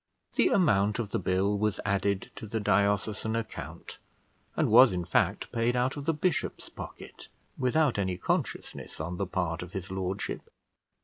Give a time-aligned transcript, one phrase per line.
[0.33, 3.99] The amount of the bill was added to the diocesan account,
[4.55, 9.27] and was, in fact, paid out of the bishop's pocket, without any consciousness on the
[9.27, 10.49] part of his lordship.